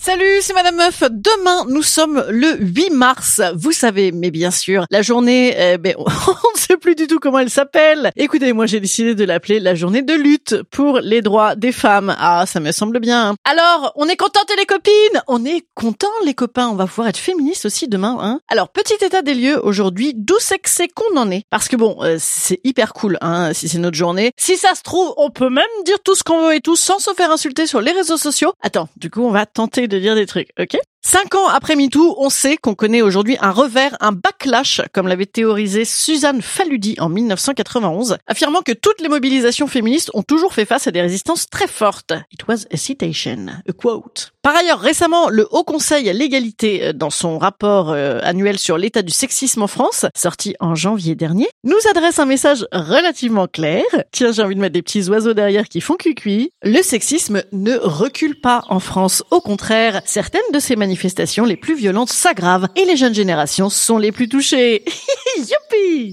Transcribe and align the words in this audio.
Salut, 0.00 0.38
c'est 0.42 0.54
Madame 0.54 0.76
Meuf. 0.76 1.02
Demain, 1.10 1.64
nous 1.68 1.82
sommes 1.82 2.24
le 2.30 2.56
8 2.60 2.90
mars. 2.90 3.42
Vous 3.56 3.72
savez, 3.72 4.12
mais 4.12 4.30
bien 4.30 4.52
sûr, 4.52 4.86
la 4.90 5.02
journée, 5.02 5.56
eh 5.58 5.76
ben, 5.76 5.96
on 5.98 6.02
ne 6.04 6.58
sait 6.58 6.76
plus 6.76 6.94
du 6.94 7.08
tout 7.08 7.18
comment 7.18 7.40
elle 7.40 7.50
s'appelle. 7.50 8.12
Écoutez, 8.14 8.52
moi, 8.52 8.66
j'ai 8.66 8.78
décidé 8.78 9.16
de 9.16 9.24
l'appeler 9.24 9.58
la 9.58 9.74
journée 9.74 10.02
de 10.02 10.14
lutte 10.14 10.62
pour 10.70 11.00
les 11.00 11.20
droits 11.20 11.56
des 11.56 11.72
femmes. 11.72 12.14
Ah, 12.16 12.44
ça 12.46 12.60
me 12.60 12.70
semble 12.70 13.00
bien. 13.00 13.34
Alors, 13.44 13.92
on 13.96 14.06
est 14.06 14.16
contentes 14.16 14.52
les 14.56 14.66
copines? 14.66 15.22
On 15.26 15.44
est 15.44 15.66
contents 15.74 16.06
les 16.24 16.32
copains. 16.32 16.68
On 16.68 16.76
va 16.76 16.86
pouvoir 16.86 17.08
être 17.08 17.18
féministes 17.18 17.66
aussi 17.66 17.88
demain, 17.88 18.18
hein 18.20 18.40
Alors, 18.48 18.68
petit 18.68 19.04
état 19.04 19.22
des 19.22 19.34
lieux 19.34 19.60
aujourd'hui. 19.66 20.12
D'où 20.14 20.36
c'est 20.38 20.60
que 20.60 20.70
c'est 20.70 20.88
qu'on 20.88 21.16
en 21.18 21.28
est? 21.32 21.42
Parce 21.50 21.66
que 21.66 21.74
bon, 21.74 21.98
euh, 22.02 22.18
c'est 22.20 22.60
hyper 22.62 22.92
cool, 22.92 23.18
hein, 23.20 23.52
si 23.52 23.68
c'est 23.68 23.78
notre 23.78 23.96
journée. 23.96 24.30
Si 24.36 24.56
ça 24.56 24.76
se 24.76 24.82
trouve, 24.82 25.12
on 25.16 25.30
peut 25.30 25.50
même 25.50 25.64
dire 25.84 25.98
tout 26.04 26.14
ce 26.14 26.22
qu'on 26.22 26.46
veut 26.46 26.54
et 26.54 26.60
tout 26.60 26.76
sans 26.76 27.00
se 27.00 27.12
faire 27.14 27.32
insulter 27.32 27.66
sur 27.66 27.80
les 27.80 27.92
réseaux 27.92 28.16
sociaux. 28.16 28.52
Attends, 28.62 28.88
du 28.96 29.10
coup, 29.10 29.22
on 29.22 29.32
va 29.32 29.44
tenter 29.44 29.87
de 29.88 29.98
dire 29.98 30.14
des 30.14 30.26
trucs, 30.26 30.50
ok? 30.58 30.76
Cinq 31.00 31.36
ans 31.36 31.48
après 31.48 31.76
MeToo, 31.76 32.16
on 32.18 32.28
sait 32.28 32.56
qu'on 32.56 32.74
connaît 32.74 33.02
aujourd'hui 33.02 33.36
un 33.40 33.52
revers, 33.52 33.96
un 34.00 34.12
backlash, 34.12 34.82
comme 34.92 35.06
l'avait 35.06 35.26
théorisé 35.26 35.84
Suzanne 35.84 36.42
Faludi 36.42 36.96
en 36.98 37.08
1991, 37.08 38.18
affirmant 38.26 38.62
que 38.62 38.72
toutes 38.72 39.00
les 39.00 39.08
mobilisations 39.08 39.68
féministes 39.68 40.10
ont 40.14 40.22
toujours 40.22 40.52
fait 40.52 40.64
face 40.64 40.86
à 40.88 40.90
des 40.90 41.00
résistances 41.00 41.48
très 41.48 41.68
fortes. 41.68 42.12
It 42.32 42.46
was 42.48 42.66
a 42.72 42.76
citation, 42.76 43.46
a 43.68 43.72
quote. 43.72 44.32
Par 44.42 44.56
ailleurs, 44.56 44.80
récemment, 44.80 45.28
le 45.28 45.46
Haut 45.50 45.62
Conseil 45.62 46.08
à 46.08 46.12
l'égalité, 46.12 46.86
euh, 46.86 46.92
dans 46.92 47.10
son 47.10 47.38
rapport 47.38 47.90
euh, 47.90 48.18
annuel 48.22 48.58
sur 48.58 48.78
l'état 48.78 49.02
du 49.02 49.12
sexisme 49.12 49.62
en 49.62 49.66
France, 49.66 50.06
sorti 50.16 50.54
en 50.58 50.74
janvier 50.74 51.14
dernier, 51.14 51.48
nous 51.64 51.76
adresse 51.90 52.18
un 52.18 52.24
message 52.24 52.66
relativement 52.72 53.46
clair. 53.46 53.84
Tiens, 54.10 54.32
j'ai 54.32 54.42
envie 54.42 54.54
de 54.54 54.60
mettre 54.60 54.72
des 54.72 54.82
petits 54.82 55.08
oiseaux 55.10 55.34
derrière 55.34 55.68
qui 55.68 55.80
font 55.80 55.96
cuicui. 55.96 56.50
Le 56.62 56.82
sexisme 56.82 57.42
ne 57.52 57.76
recule 57.76 58.40
pas 58.40 58.62
en 58.68 58.80
France. 58.80 59.22
Au 59.30 59.40
contraire, 59.40 60.00
certaines 60.06 60.40
de 60.52 60.58
ces 60.58 60.76
manifestations 60.88 61.44
les 61.44 61.58
plus 61.58 61.74
violentes 61.74 62.08
s'aggravent 62.08 62.68
et 62.74 62.86
les 62.86 62.96
jeunes 62.96 63.14
générations 63.14 63.68
sont 63.68 63.98
les 63.98 64.10
plus 64.10 64.26
touchées. 64.26 64.84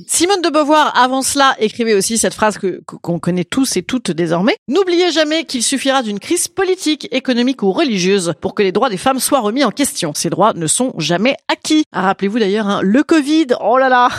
Simone 0.08 0.42
de 0.42 0.50
Beauvoir, 0.50 0.98
avant 0.98 1.22
cela, 1.22 1.56
écrivait 1.60 1.94
aussi 1.94 2.18
cette 2.18 2.34
phrase 2.34 2.58
que 2.58 2.82
qu'on 2.86 3.20
connaît 3.20 3.44
tous 3.44 3.78
et 3.78 3.84
toutes 3.84 4.12
désormais. 4.12 4.56
N'oubliez 4.68 5.12
jamais 5.12 5.46
qu'il 5.46 5.64
suffira 5.64 6.04
d'une 6.04 6.20
crise 6.20 6.48
politique, 6.48 7.08
économique 7.12 7.64
ou 7.64 7.72
religieuse 7.72 8.34
pour 8.42 8.54
que 8.54 8.64
les 8.64 8.72
droits 8.72 8.90
des 8.90 8.98
femmes 8.98 9.20
soient 9.20 9.40
remis 9.40 9.64
en 9.64 9.72
question. 9.72 10.14
Ces 10.14 10.30
droits 10.30 10.54
ne 10.54 10.68
sont 10.68 10.94
jamais 10.98 11.36
acquis. 11.48 11.84
Ah, 11.92 12.04
Rappelez-vous 12.04 12.40
d'ailleurs, 12.40 12.68
hein, 12.68 12.80
le 12.84 13.04
Covid, 13.04 13.48
oh 13.62 13.78
là 13.78 13.90
là, 13.90 14.10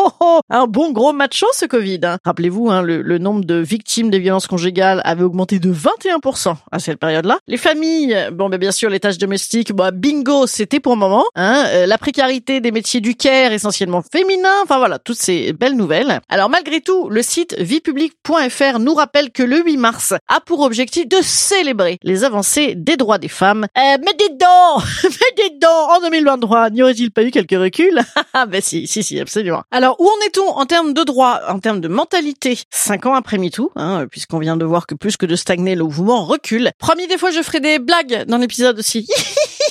un 0.50 0.66
bon 0.66 0.92
gros 0.92 1.12
macho 1.12 1.46
ce 1.54 1.66
Covid. 1.66 2.00
Rappelez-vous, 2.24 2.70
hein, 2.70 2.82
le, 2.82 3.02
le 3.02 3.18
nombre 3.18 3.44
de 3.44 3.56
victimes 3.56 4.10
des 4.10 4.18
violences 4.18 4.46
conjugales 4.46 5.00
avait 5.04 5.24
augmenté 5.24 5.58
de 5.58 5.72
21% 5.72 6.56
à 6.70 6.78
cette 6.78 6.98
période-là. 6.98 7.38
Les 7.48 7.56
familles, 7.56 8.28
bon 8.32 8.48
ben 8.48 8.58
bien 8.58 8.72
sûr 8.72 8.90
les 8.90 9.00
tâches 9.00 9.18
domestiques, 9.18 9.72
bah 9.72 9.90
bingo, 10.02 10.48
c'était 10.48 10.80
pour 10.80 10.94
le 10.94 10.98
moment. 10.98 11.24
Hein, 11.36 11.64
Euh, 11.72 11.86
la 11.86 11.96
précarité 11.96 12.60
des 12.60 12.72
métiers 12.72 13.00
du 13.00 13.14
care, 13.14 13.52
essentiellement 13.52 14.02
féminins, 14.02 14.62
enfin 14.64 14.78
voilà, 14.78 14.98
toutes 14.98 15.16
ces 15.16 15.52
belles 15.52 15.76
nouvelles. 15.76 16.20
Alors 16.28 16.50
malgré 16.50 16.80
tout, 16.80 17.08
le 17.08 17.22
site 17.22 17.54
viepublique.fr 17.58 18.80
nous 18.80 18.94
rappelle 18.94 19.30
que 19.30 19.44
le 19.44 19.62
8 19.62 19.76
mars 19.76 20.12
a 20.28 20.40
pour 20.40 20.60
objectif 20.60 21.08
de 21.08 21.18
célébrer 21.22 21.98
les 22.02 22.24
avancées 22.24 22.74
des 22.74 22.96
droits 22.96 23.18
des 23.18 23.28
femmes. 23.28 23.66
Euh, 23.78 23.96
mais 24.00 24.12
dites 24.18 24.38
donc, 24.38 24.82
mais 25.04 25.44
dites 25.44 25.62
donc, 25.62 25.90
en 25.90 26.00
2023, 26.00 26.70
n'y 26.70 26.82
aurait-il 26.82 27.12
pas 27.12 27.22
eu 27.22 27.30
quelques 27.30 27.52
reculs 27.52 28.02
Ah 28.34 28.46
ben 28.46 28.60
si, 28.60 28.88
si, 28.88 29.04
si, 29.04 29.20
absolument. 29.20 29.62
Alors 29.70 30.00
où 30.00 30.06
en 30.06 30.26
est-on 30.26 30.48
en 30.48 30.66
termes 30.66 30.94
de 30.94 31.04
droits, 31.04 31.40
en 31.48 31.60
termes 31.60 31.80
de 31.80 31.88
mentalité? 31.88 32.58
Cinq 32.70 33.06
ans 33.06 33.14
après 33.14 33.38
MeToo, 33.38 33.70
hein, 33.76 34.06
puisqu'on 34.10 34.40
vient 34.40 34.56
de 34.56 34.64
voir 34.64 34.86
que 34.88 34.96
plus 34.96 35.16
que 35.16 35.26
de 35.26 35.36
stagner, 35.36 35.76
le 35.76 35.84
mouvement 35.84 36.24
recule. 36.24 36.72
Promis, 36.78 37.06
des 37.06 37.18
fois 37.18 37.30
je 37.30 37.40
ferai 37.40 37.60
des 37.60 37.78
blagues 37.78 38.24
dans 38.26 38.38
l'épisode 38.38 38.80
aussi. 38.80 39.06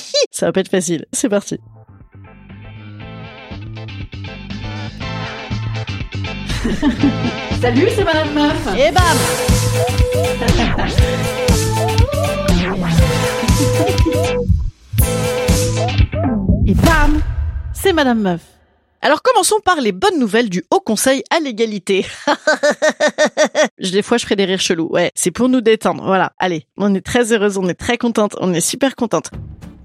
Ça 0.42 0.46
va 0.46 0.52
pas 0.52 0.58
être 0.62 0.70
facile. 0.72 1.06
C'est 1.12 1.28
parti. 1.28 1.56
Salut, 7.60 7.88
c'est 7.94 8.04
Madame 8.04 8.34
Meuf. 8.34 8.66
Et 8.76 8.90
bam 8.90 9.02
Et 16.66 16.74
bam 16.74 17.20
C'est 17.74 17.92
Madame 17.92 18.20
Meuf. 18.20 18.40
Alors 19.00 19.20
commençons 19.22 19.58
par 19.64 19.80
les 19.80 19.90
bonnes 19.90 20.18
nouvelles 20.20 20.48
du 20.48 20.62
Haut 20.70 20.78
Conseil 20.80 21.24
à 21.30 21.40
l'égalité. 21.40 22.06
Je- 23.78 23.90
des 23.90 24.02
fois 24.02 24.16
je 24.16 24.24
ferai 24.24 24.36
des 24.36 24.44
rires 24.44 24.60
chelous. 24.60 24.88
Ouais, 24.90 25.10
c'est 25.16 25.32
pour 25.32 25.48
nous 25.48 25.60
détendre. 25.60 26.04
Voilà. 26.04 26.32
Allez, 26.38 26.66
on 26.76 26.94
est 26.94 27.00
très 27.04 27.32
heureuse, 27.32 27.58
on 27.58 27.68
est 27.68 27.74
très 27.74 27.98
contente, 27.98 28.36
on 28.40 28.54
est 28.54 28.60
super 28.60 28.94
contente. 28.94 29.30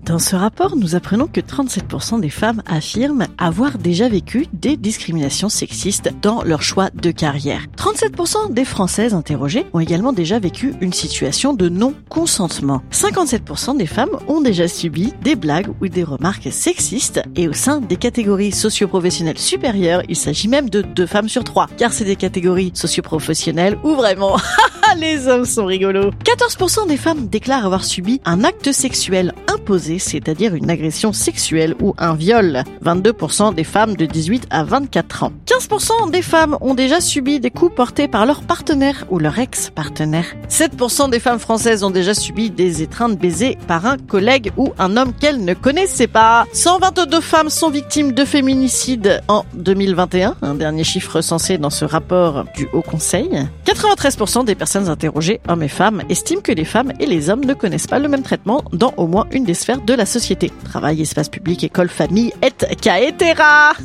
Dans 0.08 0.20
ce 0.20 0.38
rapport, 0.38 0.78
nous 0.78 0.96
apprenons 0.96 1.28
que 1.28 1.42
37% 1.42 2.22
des 2.22 2.30
femmes 2.30 2.64
affirment 2.66 3.28
avoir 3.38 3.78
déjà 3.78 4.08
vécu 4.08 4.48
des 4.54 4.78
discriminations 4.78 5.50
sexistes 5.50 6.14
dans 6.22 6.44
leur 6.44 6.62
choix 6.62 6.90
de 6.94 7.12
carrière. 7.12 7.66
37% 7.76 8.54
des 8.54 8.64
Françaises 8.64 9.14
interrogées 9.14 9.66
ont 9.74 9.82
également 9.82 10.14
déjà 10.14 10.40
vécu 10.40 10.74
une 10.80 10.94
situation 10.94 11.54
de 11.54 11.68
non-consentement. 11.68 12.84
57% 12.90 13.76
des 13.76 13.86
femmes 13.86 14.18
ont 14.30 14.40
déjà 14.40 14.70
subi 14.70 15.14
des 15.24 15.36
blagues 15.36 15.68
ou 15.82 15.90
des 15.90 16.06
remarques 16.06 16.54
sexistes 16.54 17.22
et 17.36 17.50
au 17.50 17.54
sein 17.54 17.82
des 17.82 17.98
catégories 17.98 18.54
socio-professionnelles 18.54 19.38
supérieures, 19.38 20.04
il 20.08 20.16
s'agit 20.16 20.48
même 20.48 20.70
de 20.70 20.84
deux 20.84 21.06
femmes 21.06 21.28
sur 21.28 21.44
trois, 21.44 21.68
car 21.76 21.92
c'est 21.92 22.06
des 22.06 22.16
catégories 22.16 22.72
socio-professionnelles 22.74 23.78
où 23.84 23.96
vraiment 23.96 24.38
les 24.98 25.28
hommes 25.28 25.44
sont 25.44 25.66
rigolos. 25.66 26.12
14% 26.24 26.88
des 26.88 26.96
femmes 26.96 27.28
déclarent 27.28 27.66
avoir 27.66 27.84
subi 27.84 28.22
un 28.24 28.46
acte 28.46 28.72
sexuel 28.72 29.34
imposé, 29.58 30.00
c'est-à-dire 30.00 30.56
une 30.56 30.70
agression 30.70 31.14
sexuelle 31.14 31.76
ou 31.82 31.94
un 31.98 32.16
viol. 32.16 32.64
22% 32.84 33.54
des 33.56 33.64
femmes 33.64 33.96
de 33.96 34.06
18 34.06 34.48
à 34.50 34.64
24 34.64 35.24
ans. 35.24 35.32
15% 35.46 36.12
des 36.12 36.22
femmes 36.22 36.58
ont 36.62 36.74
déjà 36.74 37.02
subi 37.02 37.40
des 37.40 37.50
coups 37.50 37.76
portés 37.76 38.08
par 38.08 38.26
leur 38.26 38.42
partenaire 38.42 39.06
ou 39.10 39.20
leur 39.20 39.40
ex-partenaire. 39.40 40.26
7% 40.50 41.10
des 41.10 41.20
femmes 41.20 41.40
françaises 41.40 41.84
ont 41.84 41.90
déjà 41.90 42.14
subi 42.14 42.50
des 42.50 42.82
étreintes 42.82 43.18
baisées 43.18 43.58
par 43.68 43.86
un 43.86 43.98
collègue 43.98 44.52
ou 44.58 44.74
un 44.78 44.96
homme 44.96 45.14
qu'elles 45.14 45.44
ne 45.44 45.54
connaissaient 45.54 46.08
pas. 46.08 46.46
122 46.54 47.20
femmes 47.22 47.50
sont 47.50 47.70
victimes 47.70 48.12
de 48.12 48.26
féminicide 48.26 49.22
en 49.28 49.44
2021, 49.56 50.36
un 50.42 50.56
dernier 50.56 50.84
chiffre 50.84 51.18
recensé 51.18 51.58
dans 51.58 51.70
ce 51.70 51.86
rapport 51.86 52.46
du 52.56 52.68
Haut 52.74 52.82
Conseil. 52.82 53.30
93% 53.66 54.46
des 54.46 54.56
personnes 54.56 54.88
interrogées, 54.88 55.42
hommes 55.48 55.64
et 55.64 55.68
femmes, 55.68 56.04
estiment 56.10 56.42
que 56.42 56.52
les 56.52 56.66
femmes 56.66 56.94
et 57.00 57.06
les 57.06 57.30
hommes 57.30 57.44
ne 57.44 57.54
connaissent 57.54 57.88
pas 57.88 58.00
le 58.00 58.08
même 58.08 58.24
traitement 58.24 58.64
dans 58.72 58.94
au 58.98 59.08
moins 59.08 59.26
une 59.32 59.47
des 59.48 59.54
sphères 59.54 59.82
de 59.82 59.94
la 59.94 60.06
société. 60.06 60.52
Travail, 60.66 61.02
espace 61.02 61.30
public, 61.30 61.64
école, 61.64 61.88
famille, 61.88 62.34
et 62.44 62.52
caetera. 62.76 63.72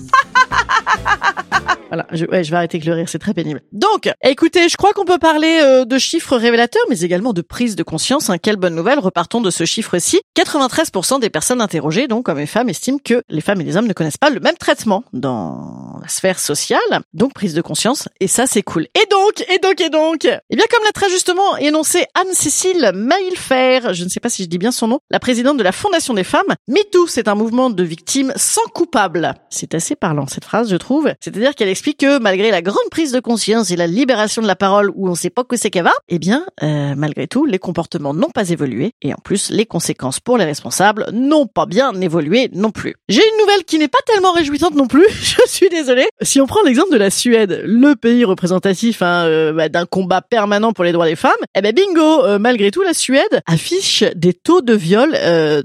Voilà, 1.92 2.06
je, 2.10 2.24
vais 2.24 2.56
arrêter 2.56 2.78
de 2.78 2.86
le 2.86 2.94
rire, 2.94 3.06
c'est 3.06 3.18
très 3.18 3.34
pénible. 3.34 3.60
Donc, 3.70 4.10
écoutez, 4.24 4.70
je 4.70 4.78
crois 4.78 4.94
qu'on 4.94 5.04
peut 5.04 5.18
parler 5.18 5.60
euh, 5.62 5.84
de 5.84 5.98
chiffres 5.98 6.38
révélateurs, 6.38 6.80
mais 6.88 7.00
également 7.00 7.34
de 7.34 7.42
prise 7.42 7.76
de 7.76 7.82
conscience. 7.82 8.30
Hein. 8.30 8.38
Quelle 8.38 8.56
bonne 8.56 8.74
nouvelle, 8.74 8.98
repartons 8.98 9.42
de 9.42 9.50
ce 9.50 9.66
chiffre-ci. 9.66 10.22
93% 10.34 11.20
des 11.20 11.28
personnes 11.28 11.60
interrogées, 11.60 12.08
donc 12.08 12.24
comme 12.24 12.38
les 12.38 12.46
femmes, 12.46 12.70
estiment 12.70 12.96
que 12.96 13.22
les 13.28 13.42
femmes 13.42 13.60
et 13.60 13.64
les 13.64 13.76
hommes 13.76 13.86
ne 13.86 13.92
connaissent 13.92 14.16
pas 14.16 14.30
le 14.30 14.40
même 14.40 14.56
traitement 14.56 15.04
dans 15.12 15.98
la 16.00 16.08
sphère 16.08 16.38
sociale. 16.38 16.80
Donc, 17.12 17.34
prise 17.34 17.52
de 17.52 17.60
conscience, 17.60 18.08
et 18.20 18.26
ça, 18.26 18.46
c'est 18.46 18.62
cool. 18.62 18.84
Et 18.94 19.06
donc, 19.10 19.44
et 19.50 19.58
donc, 19.58 19.78
et 19.82 19.90
donc, 19.90 20.24
eh 20.24 20.56
bien, 20.56 20.64
comme 20.70 20.84
l'a 20.86 20.92
très 20.92 21.10
justement 21.10 21.58
énoncé 21.58 22.06
Anne-Cécile 22.14 22.92
Mailfer, 22.94 23.92
je 23.92 24.04
ne 24.04 24.08
sais 24.08 24.20
pas 24.20 24.30
si 24.30 24.44
je 24.44 24.48
dis 24.48 24.56
bien 24.56 24.72
son 24.72 24.88
nom, 24.88 25.00
la 25.10 25.20
présidente 25.20 25.51
de 25.54 25.62
la 25.62 25.72
Fondation 25.72 26.14
des 26.14 26.24
femmes, 26.24 26.54
MeToo, 26.68 27.06
c'est 27.06 27.28
un 27.28 27.34
mouvement 27.34 27.70
de 27.70 27.82
victimes 27.82 28.32
sans 28.36 28.64
coupable. 28.74 29.34
C'est 29.50 29.74
assez 29.74 29.96
parlant, 29.96 30.26
cette 30.26 30.44
phrase, 30.44 30.70
je 30.70 30.76
trouve. 30.76 31.12
C'est-à-dire 31.20 31.54
qu'elle 31.54 31.68
explique 31.68 31.98
que 31.98 32.18
malgré 32.18 32.50
la 32.50 32.62
grande 32.62 32.88
prise 32.90 33.12
de 33.12 33.20
conscience 33.20 33.70
et 33.70 33.76
la 33.76 33.86
libération 33.86 34.42
de 34.42 34.46
la 34.46 34.56
parole 34.56 34.90
où 34.94 35.08
on 35.08 35.14
sait 35.14 35.30
pas 35.30 35.44
que 35.44 35.56
c'est 35.56 35.70
qu'elle 35.70 35.84
va, 35.84 35.92
eh 36.08 36.18
bien, 36.18 36.44
euh, 36.62 36.94
malgré 36.96 37.26
tout, 37.26 37.44
les 37.44 37.58
comportements 37.58 38.14
n'ont 38.14 38.30
pas 38.30 38.50
évolué 38.50 38.92
et 39.02 39.12
en 39.12 39.18
plus, 39.22 39.50
les 39.50 39.66
conséquences 39.66 40.20
pour 40.20 40.38
les 40.38 40.44
responsables 40.44 41.06
n'ont 41.12 41.46
pas 41.46 41.66
bien 41.66 41.92
évolué 42.00 42.48
non 42.52 42.70
plus. 42.70 42.94
J'ai 43.08 43.22
une 43.22 43.40
nouvelle 43.40 43.64
qui 43.64 43.78
n'est 43.78 43.88
pas 43.88 43.98
tellement 44.06 44.32
réjouissante 44.32 44.74
non 44.74 44.86
plus, 44.86 45.06
je 45.10 45.40
suis 45.46 45.68
désolée. 45.68 46.06
Si 46.22 46.40
on 46.40 46.46
prend 46.46 46.62
l'exemple 46.64 46.92
de 46.92 46.98
la 46.98 47.10
Suède, 47.10 47.62
le 47.64 47.94
pays 47.94 48.24
représentatif 48.24 49.02
hein, 49.02 49.26
euh, 49.26 49.52
bah, 49.52 49.68
d'un 49.68 49.86
combat 49.86 50.22
permanent 50.22 50.72
pour 50.72 50.84
les 50.84 50.92
droits 50.92 51.06
des 51.06 51.16
femmes, 51.16 51.32
eh 51.54 51.60
ben 51.60 51.74
bingo, 51.74 52.24
euh, 52.24 52.38
malgré 52.38 52.70
tout, 52.70 52.82
la 52.82 52.94
Suède 52.94 53.42
affiche 53.46 54.04
des 54.14 54.32
taux 54.32 54.60
de 54.60 54.74
viol 54.74 55.14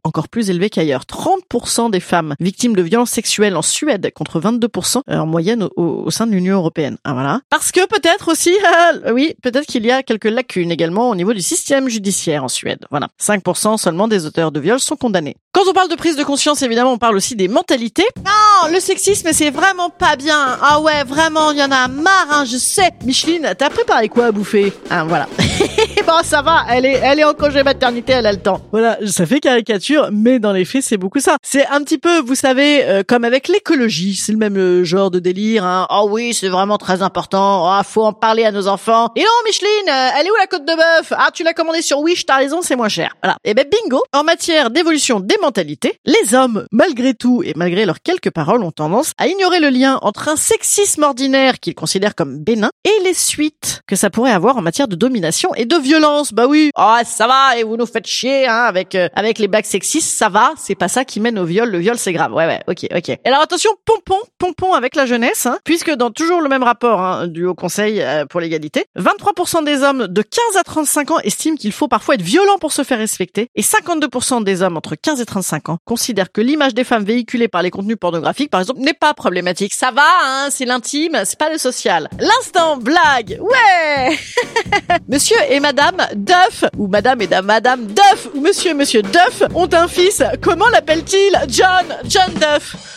encore 0.04 0.28
plus 0.28 0.50
élevés 0.50 0.70
qu'ailleurs. 0.70 1.04
30% 1.04 1.92
des 1.92 2.00
femmes 2.00 2.36
victimes 2.40 2.76
de 2.76 2.82
violences 2.82 3.12
sexuelles 3.12 3.56
en 3.56 3.62
Suède 3.62 4.12
contre 4.14 4.40
22% 4.40 5.02
en 5.08 5.26
moyenne 5.26 5.68
au, 5.76 6.04
au 6.06 6.12
sein 6.12 6.28
de 6.28 6.32
l'Union 6.32 6.58
européenne. 6.58 6.98
Ah, 7.04 7.14
voilà. 7.14 7.42
Parce 7.50 7.72
que 7.72 7.86
peut-être 7.88 8.32
aussi, 8.32 8.52
euh, 9.06 9.12
oui, 9.14 9.36
peut-être 9.42 9.66
qu'il 9.66 9.86
y 9.86 9.92
a 9.92 10.04
quelques 10.04 10.26
lacunes 10.26 10.72
également 10.72 11.10
au 11.10 11.16
niveau 11.16 11.34
du 11.34 11.42
système 11.42 11.90
judiciaire 11.90 12.44
en 12.44 12.48
Suède. 12.48 12.86
Voilà. 12.90 13.08
5% 13.22 13.78
seulement 13.78 14.08
des 14.08 14.26
auteurs 14.26 14.52
de 14.52 14.60
viols 14.60 14.80
sont 14.80 14.96
condamnés. 14.96 15.36
Quand 15.52 15.64
on 15.68 15.74
parle 15.74 15.90
de 15.90 15.96
prise 15.96 16.16
de 16.16 16.24
conscience, 16.24 16.62
évidemment, 16.62 16.94
on 16.94 16.98
parle 16.98 17.16
aussi 17.16 17.36
des 17.36 17.48
mentalités. 17.48 18.06
Non, 18.26 18.72
le 18.72 18.80
sexisme, 18.80 19.30
c'est 19.34 19.50
vraiment 19.50 19.90
pas 19.90 20.16
bien. 20.16 20.58
Ah 20.62 20.80
ouais, 20.82 21.04
vraiment, 21.04 21.52
il 21.52 21.58
y 21.58 21.64
en 21.64 21.72
a 21.72 21.88
marre, 21.88 22.28
hein, 22.30 22.46
je 22.46 22.58
sais. 22.58 22.92
Micheline, 23.06 23.54
t'as 23.58 23.70
préparé 23.70 24.10
quoi 24.10 24.26
à 24.26 24.32
bouffer? 24.32 24.72
Ah, 24.90 25.04
voilà. 25.04 25.28
bon, 26.06 26.20
ça 26.24 26.42
va, 26.42 26.66
elle 26.70 26.86
est, 26.86 27.00
elle 27.04 27.20
est 27.20 27.24
en 27.24 27.34
congé 27.34 27.64
maternité, 27.64 28.14
elle 28.14 28.28
a 28.28 28.32
le 28.32 28.40
temps. 28.40 28.62
Voilà, 28.72 28.98
ça 29.06 29.26
fait 29.26 29.40
caricature, 29.40 30.10
mais 30.12 30.38
dans 30.40 30.52
les 30.52 30.66
faits, 30.66 30.84
c'est 30.84 30.98
beaucoup 30.98 31.20
ça. 31.20 31.38
C'est 31.42 31.66
un 31.68 31.82
petit 31.82 31.98
peu, 31.98 32.20
vous 32.20 32.36
savez, 32.36 32.84
euh, 32.84 33.04
comme 33.08 33.24
avec 33.24 33.48
l'écologie, 33.48 34.16
c'est 34.16 34.32
le 34.32 34.38
même 34.38 34.58
euh, 34.58 34.84
genre 34.84 35.10
de 35.10 35.20
délire. 35.20 35.66
Hein. 35.66 35.88
Oh 35.90 36.08
oui, 36.12 36.34
c'est 36.34 36.50
vraiment 36.50 36.78
très 36.78 37.02
important. 37.02 37.66
Oh, 37.68 37.82
faut 37.84 38.04
en 38.04 38.14
parler 38.14 38.44
à 38.44 38.52
nos 38.52 38.68
enfants. 38.68 39.10
Et 39.16 39.22
non, 39.22 39.28
Micheline, 39.46 39.90
euh, 39.90 40.10
elle 40.20 40.28
est 40.28 40.30
où 40.30 40.36
la 40.40 40.48
côte 40.48 40.66
de 40.66 40.76
bœuf? 40.76 41.14
Ah, 41.18 41.30
tu 41.34 41.44
l'as 41.44 41.54
commandée 41.54 41.82
sur 41.82 42.00
Wish, 42.00 42.26
t'as 42.26 42.38
raison, 42.38 42.62
c'est 42.62 42.76
moins 42.76 42.90
cher. 42.90 43.16
Voilà. 43.24 43.38
Et 43.44 43.54
ben 43.54 43.66
bingo, 43.70 44.04
en 44.14 44.24
matière 44.24 44.70
d'évolution 44.70 45.20
des 45.20 45.38
mentalités, 45.42 46.00
les 46.06 46.36
hommes, 46.36 46.68
malgré 46.72 47.16
tout 47.16 47.42
et 47.44 47.54
malgré 47.56 47.86
leurs 47.86 48.02
quelques 48.02 48.32
paroles, 48.32 48.64
ont 48.64 48.72
tendance 48.72 49.14
à 49.18 49.28
ignorer 49.28 49.60
le 49.60 49.70
lien 49.70 49.98
entre 50.02 50.30
un 50.30 50.36
sexisme 50.36 51.04
ordinaire 51.04 51.60
qu'ils 51.60 51.76
considèrent 51.76 52.16
comme 52.16 52.38
bénin 52.38 52.70
et 52.86 53.04
les 53.04 53.14
suites 53.14 53.82
que 53.88 53.96
ça 53.96 54.10
pourrait 54.10 54.32
avoir 54.32 54.58
en 54.58 54.62
matière 54.62 54.88
de 54.88 54.96
domination 54.96 55.54
et 55.56 55.66
de 55.66 55.87
violence. 55.88 56.34
Bah 56.34 56.48
oui, 56.48 56.72
oh, 56.78 56.98
ça 57.06 57.28
va 57.28 57.58
et 57.58 57.64
vous 57.64 57.78
nous 57.78 57.86
faites 57.86 58.08
chier 58.08 58.48
hein, 58.48 58.64
avec 58.64 58.94
euh, 58.96 59.08
avec 59.16 59.40
les 59.40 59.48
blagues 59.48 59.66
sexistes, 59.66 60.18
ça 60.18 60.30
va, 60.30 60.52
c'est 60.58 60.76
pas 60.76 60.88
ça 60.88 61.06
qui 61.06 61.20
mène 61.20 61.40
au 61.40 61.46
viol. 61.46 61.70
Le 61.70 61.80
viol 61.80 61.98
c'est 61.98 62.14
grave. 62.14 62.34
Ouais 62.34 62.46
ouais, 62.46 62.62
ok 62.68 62.88
ok. 62.96 63.10
Et 63.10 63.20
alors 63.26 63.42
attention, 63.42 63.72
pompon, 63.86 64.20
pompon 64.38 64.74
avec 64.74 64.96
la 64.96 65.06
jeunesse, 65.06 65.46
hein, 65.46 65.60
puisque 65.64 65.92
dans 65.92 66.12
toujours 66.12 66.42
le 66.42 66.50
même 66.50 66.64
rapport 66.64 67.02
hein, 67.02 67.28
du 67.28 67.46
Haut 67.46 67.56
Conseil 67.56 68.02
euh, 68.02 68.26
pour 68.26 68.42
l'égalité, 68.42 68.86
23% 69.00 69.64
des 69.64 69.84
hommes 69.84 70.08
de 70.08 70.22
15 70.22 70.58
à 70.58 70.64
35 70.64 71.12
ans 71.12 71.20
estiment 71.24 71.56
qu'il 71.56 71.72
faut 71.72 71.88
parfois 71.88 72.16
être 72.16 72.22
violent 72.22 72.58
pour 72.60 72.74
se 72.74 72.84
faire 72.84 72.98
respecter, 72.98 73.50
et 73.56 73.62
52% 73.62 74.44
des 74.44 74.62
hommes 74.62 74.78
entre 74.78 74.96
15 74.96 75.22
et 75.22 75.26
35 75.26 75.70
ans 75.70 75.78
considèrent 75.86 76.32
que 76.32 76.42
l'image 76.42 76.74
des 76.74 76.84
femmes 76.84 77.06
véhiculée 77.06 77.48
par 77.48 77.62
les 77.62 77.72
contenus 77.72 77.98
pornographiques, 78.00 78.50
par 78.50 78.60
exemple, 78.60 78.82
n'est 78.82 78.94
pas 78.94 79.14
problématique. 79.14 79.74
Ça 79.74 79.92
va, 79.92 80.08
hein, 80.24 80.48
c'est 80.50 80.66
l'intime, 80.66 81.22
c'est 81.24 81.40
pas 81.40 81.50
le 81.50 81.58
social. 81.58 82.10
L'instant 82.20 82.78
blague, 82.78 83.40
ouais 83.40 84.18
Monsieur 85.08 85.38
et 85.50 85.60
Madame 85.78 86.08
Duff, 86.16 86.64
ou 86.76 86.88
Madame 86.88 87.22
et 87.22 87.30
Madame 87.44 87.86
Duff, 87.86 88.30
ou 88.34 88.42
Monsieur 88.42 88.72
et 88.72 88.74
Monsieur 88.74 89.04
Duff, 89.04 89.44
ont 89.54 89.70
un 89.72 89.88
fils. 89.88 90.24
Comment 90.42 90.70
l'appelle-t-il? 90.70 91.40
John, 91.48 91.86
John 92.04 92.34
Duff. 92.34 92.97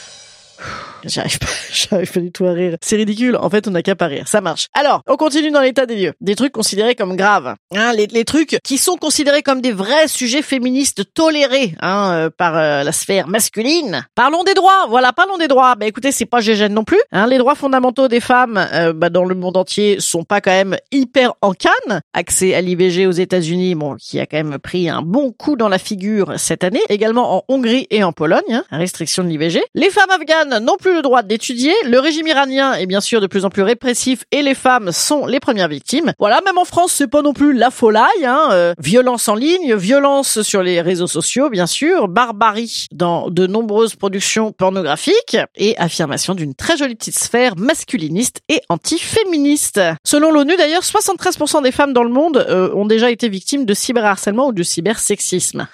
J'arrive 1.04 1.38
pas, 1.38 1.46
j'arrive 1.72 2.12
pas 2.12 2.20
du 2.20 2.32
tout 2.32 2.44
à 2.46 2.52
rire. 2.52 2.76
C'est 2.80 2.96
ridicule. 2.96 3.36
En 3.36 3.50
fait, 3.50 3.66
on 3.68 3.70
n'a 3.70 3.82
qu'à 3.82 3.96
pas 3.96 4.06
rire. 4.06 4.26
Ça 4.26 4.40
marche. 4.40 4.66
Alors, 4.74 5.02
on 5.06 5.16
continue 5.16 5.50
dans 5.50 5.60
l'état 5.60 5.86
des 5.86 5.96
lieux. 5.96 6.12
Des 6.20 6.34
trucs 6.34 6.52
considérés 6.52 6.94
comme 6.94 7.16
graves. 7.16 7.54
Hein, 7.74 7.92
les, 7.92 8.06
les, 8.06 8.24
trucs 8.24 8.58
qui 8.62 8.78
sont 8.78 8.96
considérés 8.96 9.42
comme 9.42 9.60
des 9.60 9.72
vrais 9.72 10.08
sujets 10.08 10.42
féministes 10.42 11.12
tolérés 11.14 11.74
hein, 11.80 12.12
euh, 12.12 12.30
par 12.30 12.56
euh, 12.56 12.82
la 12.82 12.92
sphère 12.92 13.28
masculine. 13.28 14.06
Parlons 14.14 14.44
des 14.44 14.54
droits. 14.54 14.86
Voilà, 14.88 15.12
parlons 15.12 15.38
des 15.38 15.48
droits. 15.48 15.74
Bah 15.74 15.86
écoutez, 15.86 16.12
c'est 16.12 16.26
pas 16.26 16.40
gégène 16.40 16.74
non 16.74 16.84
plus. 16.84 17.00
Hein, 17.12 17.26
les 17.26 17.38
droits 17.38 17.54
fondamentaux 17.54 18.08
des 18.08 18.20
femmes 18.20 18.58
euh, 18.72 18.92
bah, 18.92 19.10
dans 19.10 19.24
le 19.24 19.34
monde 19.34 19.56
entier 19.56 20.00
sont 20.00 20.24
pas 20.24 20.40
quand 20.40 20.50
même 20.50 20.76
hyper 20.92 21.34
en 21.42 21.52
canne. 21.52 22.00
Accès 22.12 22.54
à 22.54 22.60
l'IVG 22.60 23.06
aux 23.06 23.12
États-Unis, 23.12 23.74
bon, 23.74 23.96
qui 23.96 24.20
a 24.20 24.26
quand 24.26 24.36
même 24.36 24.58
pris 24.58 24.88
un 24.88 25.02
bon 25.02 25.32
coup 25.32 25.56
dans 25.56 25.68
la 25.68 25.78
figure 25.78 26.34
cette 26.36 26.64
année. 26.64 26.82
Également 26.88 27.36
en 27.36 27.44
Hongrie 27.48 27.86
et 27.90 28.04
en 28.04 28.12
Pologne. 28.12 28.40
Hein, 28.50 28.64
restriction 28.70 29.24
de 29.24 29.28
l'IVG. 29.28 29.62
Les 29.74 29.90
femmes 29.90 30.10
afghanes 30.10 30.58
non 30.64 30.76
plus 30.78 30.89
le 30.94 31.02
droit 31.02 31.22
d'étudier. 31.22 31.72
Le 31.84 31.98
régime 31.98 32.26
iranien 32.26 32.74
est 32.74 32.86
bien 32.86 33.00
sûr 33.00 33.20
de 33.20 33.26
plus 33.26 33.44
en 33.44 33.50
plus 33.50 33.62
répressif 33.62 34.24
et 34.30 34.42
les 34.42 34.54
femmes 34.54 34.92
sont 34.92 35.26
les 35.26 35.40
premières 35.40 35.68
victimes. 35.68 36.12
Voilà, 36.18 36.40
même 36.44 36.58
en 36.58 36.64
France, 36.64 36.92
c'est 36.92 37.08
pas 37.08 37.22
non 37.22 37.32
plus 37.32 37.52
la 37.52 37.70
folie. 37.70 37.90
Hein. 38.24 38.48
Euh, 38.52 38.74
violence 38.78 39.28
en 39.28 39.34
ligne, 39.34 39.74
violence 39.74 40.42
sur 40.42 40.62
les 40.62 40.80
réseaux 40.80 41.06
sociaux, 41.06 41.50
bien 41.50 41.66
sûr, 41.66 42.08
barbarie 42.08 42.86
dans 42.92 43.30
de 43.30 43.46
nombreuses 43.46 43.96
productions 43.96 44.52
pornographiques 44.52 45.36
et 45.56 45.76
affirmation 45.78 46.34
d'une 46.34 46.54
très 46.54 46.76
jolie 46.76 46.94
petite 46.94 47.18
sphère 47.18 47.56
masculiniste 47.56 48.40
et 48.48 48.60
anti-féministe. 48.68 49.80
Selon 50.04 50.30
l'ONU, 50.30 50.56
d'ailleurs, 50.56 50.82
73% 50.82 51.62
des 51.62 51.72
femmes 51.72 51.92
dans 51.92 52.04
le 52.04 52.10
monde 52.10 52.38
euh, 52.48 52.72
ont 52.74 52.86
déjà 52.86 53.10
été 53.10 53.28
victimes 53.28 53.64
de 53.64 53.74
cyberharcèlement 53.74 54.48
ou 54.48 54.52
de 54.52 54.62
cybersexisme. 54.62 55.66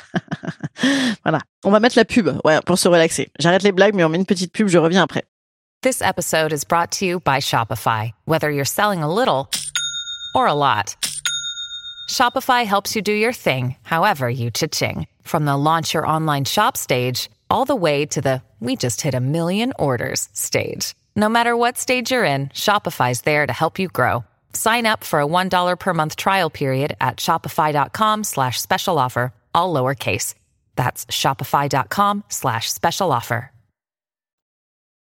voilà. 1.25 1.39
On 1.67 1.73
va 1.73 1.81
mettre 1.81 1.99
la 1.99 2.05
pub, 2.05 2.29
ouais, 2.45 2.61
pour 2.65 2.79
se 2.79 2.87
relaxer. 2.87 3.29
J'arrête 3.41 3.65
les 3.65 3.73
blagues, 3.73 3.95
mais 3.95 4.05
on 4.05 4.09
met 4.09 4.19
une 4.19 4.25
petite 4.25 4.53
pub, 4.53 4.69
je 4.69 4.79
reviens 4.79 5.03
après. 5.03 5.25
This 5.83 6.01
episode 6.01 6.53
is 6.53 6.65
brought 6.65 6.93
to 6.93 7.05
you 7.05 7.19
by 7.19 7.41
Shopify. 7.41 8.13
Whether 8.25 8.53
you're 8.53 8.65
selling 8.65 9.03
a 9.03 9.13
little 9.13 9.51
or 10.33 10.47
a 10.47 10.55
lot, 10.55 10.95
Shopify 12.09 12.65
helps 12.65 12.95
you 12.95 13.03
do 13.03 13.13
your 13.13 13.33
thing, 13.33 13.75
however 13.83 14.31
you 14.31 14.53
cha-ching. 14.53 15.09
From 15.23 15.45
the 15.45 15.57
launch 15.57 15.93
your 15.93 16.07
online 16.07 16.45
shop 16.45 16.77
stage, 16.77 17.29
all 17.51 17.65
the 17.65 17.75
way 17.75 18.07
to 18.07 18.21
the 18.21 18.43
we 18.61 18.77
just 18.77 19.01
hit 19.01 19.15
a 19.15 19.21
million 19.21 19.73
orders 19.77 20.29
stage. 20.33 20.95
No 21.17 21.29
matter 21.29 21.57
what 21.57 21.79
stage 21.79 22.13
you're 22.13 22.25
in, 22.25 22.49
Shopify's 22.51 23.23
there 23.23 23.45
to 23.45 23.53
help 23.53 23.81
you 23.81 23.89
grow. 23.89 24.25
Sign 24.53 24.87
up 24.87 25.03
for 25.03 25.21
a 25.21 25.27
$1 25.27 25.81
per 25.81 25.93
month 25.93 26.15
trial 26.15 26.49
period 26.49 26.95
at 27.01 27.17
shopify.com 27.17 28.23
slash 28.23 28.61
special 28.61 29.01
offer, 29.01 29.33
all 29.53 29.75
lowercase. 29.75 30.35
That's 30.77 31.07
shopify.com 31.07 32.25
slash 32.29 32.73
special 32.73 33.11
offer. 33.11 33.51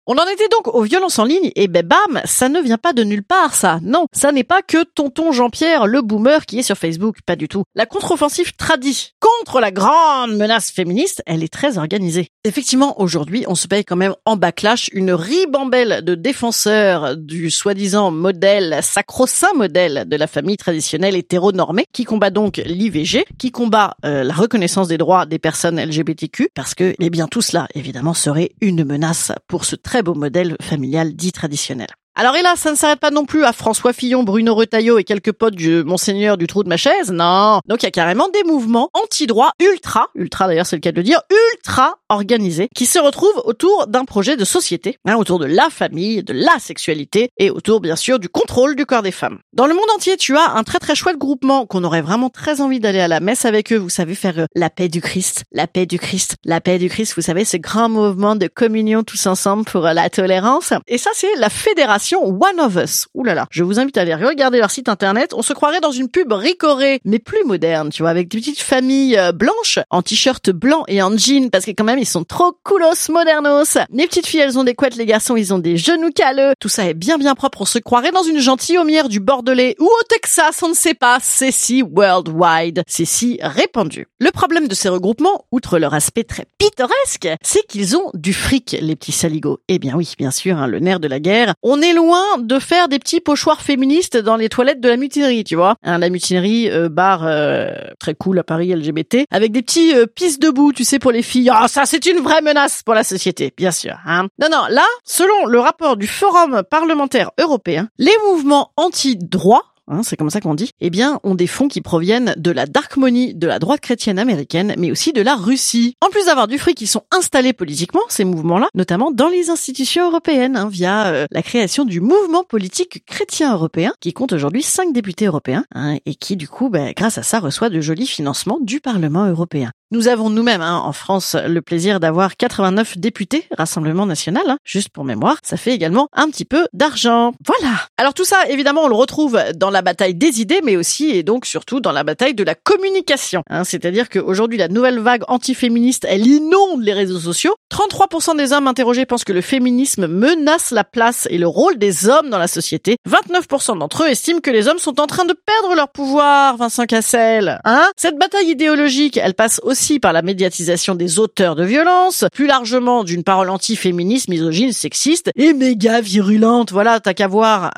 On 0.05 0.15
en 0.15 0.27
était 0.27 0.49
donc 0.49 0.67
aux 0.75 0.81
violences 0.81 1.17
en 1.17 1.23
ligne 1.23 1.51
et 1.55 1.69
ben 1.69 1.87
bam, 1.87 2.21
ça 2.25 2.49
ne 2.49 2.59
vient 2.59 2.77
pas 2.77 2.91
de 2.91 3.05
nulle 3.05 3.23
part 3.23 3.55
ça. 3.55 3.79
Non, 3.81 4.07
ça 4.11 4.33
n'est 4.33 4.43
pas 4.43 4.61
que 4.61 4.83
tonton 4.83 5.31
Jean-Pierre 5.31 5.87
le 5.87 6.01
boomer 6.01 6.45
qui 6.45 6.59
est 6.59 6.63
sur 6.63 6.77
Facebook, 6.77 7.19
pas 7.25 7.37
du 7.37 7.47
tout. 7.47 7.63
La 7.73 7.85
contre-offensive 7.85 8.53
tradie 8.57 9.13
contre 9.21 9.61
la 9.61 9.71
grande 9.71 10.35
menace 10.35 10.71
féministe, 10.71 11.23
elle 11.25 11.41
est 11.41 11.53
très 11.53 11.77
organisée. 11.77 12.27
Effectivement, 12.43 12.99
aujourd'hui, 12.99 13.45
on 13.47 13.55
se 13.55 13.69
paye 13.69 13.85
quand 13.85 13.95
même 13.95 14.13
en 14.25 14.35
backlash 14.35 14.89
une 14.91 15.13
ribambelle 15.13 16.03
de 16.03 16.15
défenseurs 16.15 17.15
du 17.15 17.49
soi-disant 17.49 18.11
modèle, 18.11 18.79
sacro-saint 18.81 19.53
modèle 19.55 20.03
de 20.05 20.17
la 20.17 20.27
famille 20.27 20.57
traditionnelle 20.57 21.15
hétéronormée 21.15 21.85
qui 21.93 22.03
combat 22.03 22.29
donc 22.29 22.57
l'IVG, 22.57 23.23
qui 23.37 23.51
combat 23.51 23.95
euh, 24.03 24.25
la 24.25 24.33
reconnaissance 24.33 24.89
des 24.89 24.97
droits 24.97 25.25
des 25.25 25.39
personnes 25.39 25.79
LGBTQ 25.81 26.49
parce 26.53 26.75
que 26.75 26.93
eh 26.99 27.09
bien 27.09 27.27
tout 27.27 27.41
cela 27.41 27.69
évidemment 27.73 28.13
serait 28.13 28.51
une 28.59 28.83
menace 28.83 29.31
pour 29.47 29.63
ce 29.63 29.77
très 29.93 30.01
beau 30.01 30.15
modèle 30.15 30.55
familial 30.59 31.13
dit 31.13 31.31
traditionnel. 31.31 31.85
Alors 32.15 32.35
hélas, 32.35 32.59
ça 32.59 32.69
ne 32.69 32.75
s'arrête 32.75 32.99
pas 32.99 33.09
non 33.09 33.25
plus 33.25 33.43
à 33.43 33.53
François 33.53 33.91
Fillon, 33.91 34.21
Bruno 34.21 34.53
Retailleau 34.53 34.99
et 34.99 35.03
quelques 35.03 35.31
potes 35.31 35.55
du 35.55 35.83
Monseigneur 35.83 36.37
du 36.37 36.45
trou 36.45 36.63
de 36.63 36.69
ma 36.69 36.77
chaise. 36.77 37.11
Non. 37.11 37.59
Donc 37.67 37.81
il 37.81 37.87
y 37.87 37.87
a 37.87 37.91
carrément 37.91 38.27
des 38.29 38.43
mouvements 38.43 38.91
anti-droit 38.93 39.49
ultra, 39.59 40.09
ultra 40.13 40.45
d'ailleurs 40.45 40.67
c'est 40.67 40.75
le 40.75 40.81
cas 40.81 40.91
de 40.91 40.97
le 40.97 41.01
dire, 41.01 41.21
ultra 41.55 41.95
organisés, 42.09 42.67
qui 42.75 42.85
se 42.85 42.99
retrouvent 42.99 43.41
autour 43.45 43.87
d'un 43.87 44.05
projet 44.05 44.37
de 44.37 44.45
société, 44.45 44.99
hein, 45.05 45.15
autour 45.15 45.39
de 45.39 45.47
la 45.47 45.71
famille, 45.71 46.21
de 46.21 46.33
la 46.33 46.59
sexualité 46.59 47.31
et 47.39 47.49
autour 47.49 47.81
bien 47.81 47.95
sûr 47.95 48.19
du 48.19 48.29
contrôle 48.29 48.75
du 48.75 48.85
corps 48.85 49.01
des 49.01 49.11
femmes. 49.11 49.39
Dans 49.53 49.65
le 49.65 49.73
monde 49.73 49.89
entier, 49.95 50.15
tu 50.15 50.37
as 50.37 50.51
un 50.51 50.63
très 50.63 50.77
très 50.77 50.93
chouette 50.93 51.17
groupement 51.17 51.65
qu'on 51.65 51.83
aurait 51.83 52.03
vraiment 52.03 52.29
très 52.29 52.61
envie 52.61 52.79
d'aller 52.79 52.99
à 52.99 53.07
la 53.07 53.21
messe 53.21 53.45
avec 53.45 53.73
eux. 53.73 53.77
Vous 53.77 53.89
savez 53.89 54.13
faire 54.13 54.37
euh, 54.37 54.45
la 54.53 54.69
paix 54.69 54.87
du 54.87 55.01
Christ, 55.01 55.45
la 55.51 55.65
paix 55.65 55.87
du 55.87 55.97
Christ, 55.97 56.35
la 56.45 56.61
paix 56.61 56.77
du 56.77 56.89
Christ. 56.89 57.15
Vous 57.15 57.23
savez 57.23 57.43
ce 57.43 57.57
grand 57.57 57.89
mouvement 57.89 58.35
de 58.35 58.45
communion 58.45 59.01
tous 59.01 59.25
ensemble 59.25 59.65
pour 59.65 59.87
euh, 59.87 59.93
la 59.93 60.11
tolérance. 60.11 60.73
Et 60.87 60.99
ça 60.99 61.09
c'est 61.15 61.33
la 61.37 61.49
fédération 61.49 62.02
One 62.11 62.59
of 62.59 62.75
Us. 62.75 63.07
Ouh 63.13 63.23
là 63.23 63.33
là. 63.33 63.47
Je 63.49 63.63
vous 63.63 63.79
invite 63.79 63.97
à 63.97 64.01
aller 64.01 64.15
regarder 64.15 64.59
leur 64.59 64.71
site 64.71 64.89
internet. 64.89 65.33
On 65.33 65.41
se 65.41 65.53
croirait 65.53 65.79
dans 65.79 65.91
une 65.91 66.09
pub 66.09 66.31
ricorée, 66.31 66.99
mais 67.05 67.19
plus 67.19 67.43
moderne, 67.45 67.89
tu 67.89 68.03
vois, 68.03 68.09
avec 68.09 68.27
des 68.27 68.39
petites 68.39 68.61
familles 68.61 69.17
euh, 69.17 69.31
blanches 69.31 69.79
en 69.89 70.01
t-shirt 70.01 70.49
blanc 70.49 70.83
et 70.87 71.01
en 71.01 71.15
jean 71.17 71.49
parce 71.49 71.65
que 71.65 71.71
quand 71.71 71.83
même 71.83 71.99
ils 71.99 72.05
sont 72.05 72.23
trop 72.23 72.51
coolos 72.63 73.09
modernos. 73.09 73.77
Les 73.91 74.07
petites 74.07 74.27
filles 74.27 74.41
elles 74.41 74.59
ont 74.59 74.63
des 74.63 74.75
couettes, 74.75 74.95
les 74.95 75.05
garçons 75.05 75.35
ils 75.35 75.53
ont 75.53 75.59
des 75.59 75.77
genoux 75.77 76.11
calleux. 76.11 76.53
Tout 76.59 76.69
ça 76.69 76.85
est 76.85 76.93
bien 76.93 77.17
bien 77.17 77.35
propre. 77.35 77.61
On 77.61 77.65
se 77.65 77.79
croirait 77.79 78.11
dans 78.11 78.23
une 78.23 78.39
gentilhommière 78.39 79.09
du 79.09 79.19
Bordelais 79.19 79.75
ou 79.79 79.85
au 79.85 80.03
Texas, 80.09 80.61
on 80.63 80.69
ne 80.69 80.73
sait 80.73 80.93
pas. 80.93 81.19
C'est 81.21 81.51
si 81.51 81.81
worldwide. 81.81 82.83
C'est 82.87 83.05
si 83.05 83.39
répandu. 83.41 84.07
Le 84.19 84.31
problème 84.31 84.67
de 84.67 84.75
ces 84.75 84.89
regroupements, 84.89 85.45
outre 85.51 85.79
leur 85.79 85.93
aspect 85.93 86.23
très 86.23 86.45
pittoresque, 86.57 87.29
c'est 87.41 87.65
qu'ils 87.67 87.95
ont 87.97 88.09
du 88.13 88.33
fric, 88.33 88.75
les 88.79 88.95
petits 88.95 89.11
saligots. 89.11 89.59
Eh 89.67 89.79
bien 89.79 89.95
oui, 89.95 90.13
bien 90.17 90.31
sûr, 90.31 90.57
hein, 90.57 90.67
le 90.67 90.79
nerf 90.79 90.99
de 90.99 91.07
la 91.07 91.19
guerre. 91.19 91.53
On 91.63 91.81
est 91.81 91.92
loin 91.93 92.23
de 92.39 92.59
faire 92.59 92.87
des 92.87 92.99
petits 92.99 93.19
pochoirs 93.19 93.61
féministes 93.61 94.17
dans 94.17 94.35
les 94.35 94.49
toilettes 94.49 94.81
de 94.81 94.89
la 94.89 94.97
mutinerie, 94.97 95.43
tu 95.43 95.55
vois. 95.55 95.75
Hein, 95.83 95.97
la 95.97 96.09
mutinerie, 96.09 96.69
euh, 96.69 96.89
bar 96.89 97.21
euh, 97.25 97.71
très 97.99 98.15
cool 98.15 98.39
à 98.39 98.43
Paris 98.43 98.73
LGBT, 98.73 99.25
avec 99.31 99.51
des 99.51 99.61
petits 99.61 99.93
euh, 99.95 100.05
debout, 100.39 100.73
tu 100.73 100.83
sais, 100.83 100.99
pour 100.99 101.11
les 101.11 101.21
filles. 101.21 101.49
Ah, 101.53 101.67
ça, 101.67 101.85
c'est 101.85 102.05
une 102.05 102.19
vraie 102.19 102.41
menace 102.41 102.83
pour 102.83 102.93
la 102.93 103.03
société, 103.03 103.53
bien 103.55 103.71
sûr. 103.71 103.95
Hein. 104.05 104.27
Non, 104.39 104.47
non, 104.51 104.63
là, 104.69 104.85
selon 105.03 105.45
le 105.45 105.59
rapport 105.59 105.97
du 105.97 106.07
Forum 106.07 106.63
parlementaire 106.69 107.31
européen, 107.39 107.89
les 107.97 108.15
mouvements 108.25 108.71
anti-droit 108.77 109.72
Hein, 109.87 110.01
c'est 110.03 110.15
comme 110.15 110.29
ça 110.29 110.39
qu'on 110.39 110.55
dit, 110.55 110.71
eh 110.79 110.89
bien, 110.89 111.19
ont 111.23 111.35
des 111.35 111.47
fonds 111.47 111.67
qui 111.67 111.81
proviennent 111.81 112.33
de 112.37 112.51
la 112.51 112.65
dark 112.65 112.95
money, 112.95 113.33
de 113.33 113.47
la 113.47 113.59
droite 113.59 113.81
chrétienne 113.81 114.17
américaine, 114.17 114.75
mais 114.77 114.91
aussi 114.91 115.11
de 115.11 115.21
la 115.21 115.35
Russie. 115.35 115.95
En 116.01 116.09
plus 116.09 116.25
d'avoir 116.25 116.47
du 116.47 116.57
fric, 116.57 116.77
qui 116.77 116.87
sont 116.87 117.03
installés 117.11 117.53
politiquement, 117.53 118.01
ces 118.07 118.23
mouvements-là, 118.23 118.67
notamment 118.73 119.11
dans 119.11 119.27
les 119.27 119.49
institutions 119.49 120.07
européennes, 120.07 120.55
hein, 120.55 120.69
via 120.69 121.07
euh, 121.07 121.25
la 121.31 121.43
création 121.43 121.83
du 121.83 121.99
mouvement 121.99 122.43
politique 122.43 123.05
chrétien 123.05 123.53
européen, 123.53 123.93
qui 123.99 124.13
compte 124.13 124.33
aujourd'hui 124.33 124.63
cinq 124.63 124.93
députés 124.93 125.25
européens, 125.25 125.65
hein, 125.75 125.97
et 126.05 126.15
qui, 126.15 126.37
du 126.37 126.47
coup, 126.47 126.69
ben, 126.69 126.93
grâce 126.95 127.17
à 127.17 127.23
ça, 127.23 127.39
reçoit 127.39 127.69
de 127.69 127.81
jolis 127.81 128.07
financements 128.07 128.59
du 128.61 128.79
Parlement 128.79 129.25
européen. 129.25 129.71
Nous 129.93 130.07
avons 130.07 130.31
nous-mêmes 130.31 130.63
hein, 130.63 130.81
en 130.83 130.91
France 130.91 131.35
le 131.35 131.61
plaisir 131.61 131.99
d'avoir 131.99 132.35
89 132.35 132.97
députés, 132.97 133.45
Rassemblement 133.55 134.07
national, 134.07 134.41
hein, 134.47 134.57
juste 134.63 134.89
pour 134.89 135.03
mémoire. 135.03 135.37
Ça 135.43 135.55
fait 135.55 135.71
également 135.71 136.07
un 136.13 136.31
petit 136.31 136.45
peu 136.45 136.65
d'argent. 136.73 137.33
Voilà. 137.45 137.75
Alors 137.99 138.15
tout 138.15 138.25
ça, 138.25 138.37
évidemment, 138.49 138.85
on 138.85 138.87
le 138.87 138.95
retrouve 138.95 139.39
dans 139.53 139.69
la 139.69 139.83
bataille 139.83 140.15
des 140.15 140.41
idées, 140.41 140.61
mais 140.63 140.77
aussi 140.77 141.11
et 141.11 141.21
donc 141.21 141.45
surtout 141.45 141.79
dans 141.79 141.91
la 141.91 142.03
bataille 142.03 142.33
de 142.33 142.43
la 142.43 142.55
communication. 142.55 143.43
Hein, 143.51 143.65
C'est-à-dire 143.65 144.09
qu'aujourd'hui, 144.09 144.57
la 144.57 144.67
nouvelle 144.67 144.97
vague 144.97 145.25
antiféministe, 145.27 146.07
elle 146.09 146.25
inonde 146.25 146.81
les 146.81 146.93
réseaux 146.93 147.19
sociaux. 147.19 147.53
33% 147.71 148.35
des 148.35 148.51
hommes 148.51 148.67
interrogés 148.67 149.05
pensent 149.05 149.25
que 149.25 149.31
le 149.31 149.41
féminisme 149.41 150.07
menace 150.07 150.71
la 150.71 150.83
place 150.83 151.27
et 151.29 151.37
le 151.37 151.47
rôle 151.47 151.77
des 151.77 152.09
hommes 152.09 152.31
dans 152.31 152.39
la 152.39 152.47
société. 152.47 152.97
29% 153.07 153.77
d'entre 153.77 154.05
eux 154.05 154.07
estiment 154.07 154.39
que 154.39 154.49
les 154.49 154.67
hommes 154.67 154.79
sont 154.79 154.99
en 154.99 155.05
train 155.05 155.25
de 155.25 155.35
perdre 155.45 155.75
leur 155.75 155.89
pouvoir, 155.89 156.57
Vincent 156.57 156.87
Cassel. 156.87 157.59
Hein 157.63 157.85
Cette 157.95 158.17
bataille 158.17 158.49
idéologique, 158.49 159.17
elle 159.17 159.35
passe 159.35 159.61
aussi 159.61 159.82
par 159.99 160.13
la 160.13 160.21
médiatisation 160.21 160.95
des 160.95 161.19
auteurs 161.19 161.55
de 161.55 161.63
violence, 161.63 162.25
plus 162.33 162.47
largement 162.47 163.03
d'une 163.03 163.23
parole 163.23 163.49
anti-féministe, 163.49 164.29
misogyne, 164.29 164.71
sexiste 164.71 165.29
et 165.35 165.53
méga 165.53 165.99
virulente. 165.99 166.71
Voilà, 166.71 166.99
t'as 166.99 167.13
qu'à 167.13 167.27
voir 167.27 167.71